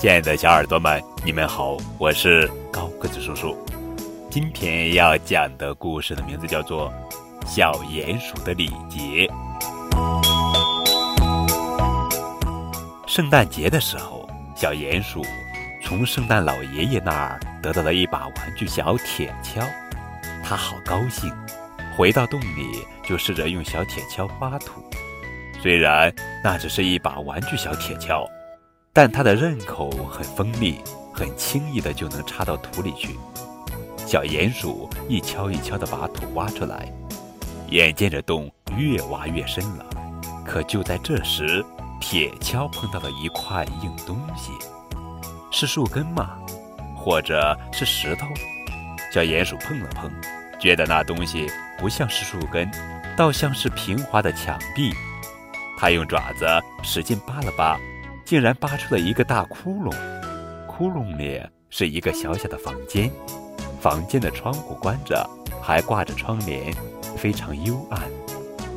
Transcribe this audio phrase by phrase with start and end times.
[0.00, 3.54] 亲爱的小耳朵们，你们好，我是高个子叔叔。
[4.30, 6.90] 今天要讲的故事的名字叫做
[7.46, 9.28] 《小鼹鼠的礼节》。
[13.06, 14.26] 圣诞节的时候，
[14.56, 15.22] 小鼹鼠
[15.84, 19.62] 从圣诞老爷爷那儿得到了一把玩具小铁锹，
[20.42, 21.30] 他好高兴。
[21.94, 24.82] 回到洞里，就试着用小铁锹挖土。
[25.62, 26.10] 虽然
[26.42, 28.26] 那只是一把玩具小铁锹，
[28.92, 30.80] 但它的刃口很锋利，
[31.12, 33.16] 很轻易的就能插到土里去。
[34.06, 36.92] 小鼹鼠一锹一锹的把土挖出来，
[37.68, 39.86] 眼见着洞越挖越深了。
[40.44, 41.64] 可就在这时，
[42.00, 44.50] 铁锹碰到了一块硬东西，
[45.52, 46.36] 是树根吗？
[46.96, 48.26] 或者是石头？
[49.14, 50.10] 小鼹鼠碰了碰，
[50.58, 51.48] 觉得那东西
[51.78, 52.68] 不像是树根，
[53.16, 54.92] 倒像是平滑的墙壁。
[55.78, 56.44] 它用爪子
[56.82, 57.78] 使劲扒了扒，
[58.30, 59.92] 竟然扒出了一个大窟窿。
[60.68, 63.10] 窟窿里是一个小小的房间，
[63.80, 65.28] 房间的窗户关着，
[65.60, 66.72] 还挂着窗帘，
[67.16, 68.00] 非常幽暗。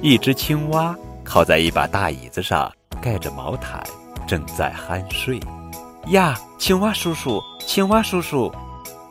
[0.00, 2.72] 一只青蛙靠在一把大椅子上。
[3.02, 3.82] 盖着毛毯，
[4.24, 5.40] 正在酣睡。
[6.10, 8.52] 呀，青蛙叔叔，青蛙叔叔！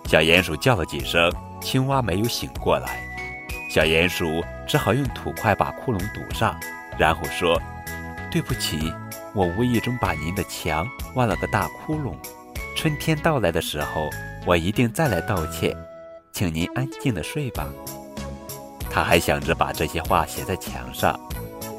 [0.06, 1.30] 小鼹鼠叫了几声，
[1.60, 3.02] 青蛙没有醒过来。
[3.70, 6.58] 小鼹鼠只好用土块把窟窿堵上，
[6.98, 7.62] 然后说
[8.32, 8.94] ：“对不起，
[9.34, 12.14] 我无意中把您的墙挖了个大窟窿。
[12.76, 14.10] 春天到来的时候，
[14.46, 15.76] 我一定再来道歉。
[16.32, 17.68] 请您安静的睡吧。”
[18.90, 21.20] 他还想着把这些话写在墙上。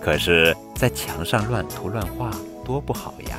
[0.00, 2.30] 可是，在墙上乱涂乱画
[2.64, 3.36] 多不好呀！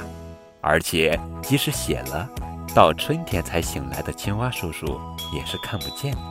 [0.61, 2.29] 而且，即使写了，
[2.75, 4.99] 到春天才醒来的青蛙叔叔
[5.33, 6.21] 也是看不见的。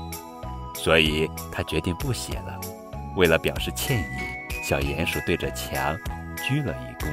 [0.74, 2.60] 所以他决定不写了。
[3.16, 5.96] 为了表示歉意，小鼹鼠对着墙
[6.46, 7.08] 鞠了一躬。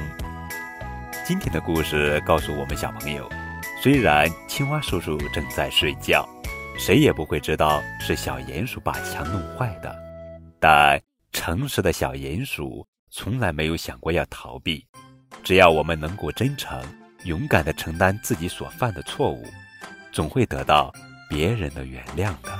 [1.28, 3.28] 今天的故事告诉我们小朋友：
[3.82, 6.26] 虽然青蛙叔叔正在睡觉，
[6.78, 9.94] 谁也不会知道是小鼹鼠把墙弄坏的。
[10.58, 10.98] 但
[11.30, 12.82] 诚实的小鼹鼠。
[13.10, 14.86] 从来没有想过要逃避，
[15.42, 16.82] 只要我们能够真诚、
[17.24, 19.44] 勇敢地承担自己所犯的错误，
[20.10, 20.90] 总会得到
[21.28, 22.57] 别人的原谅的。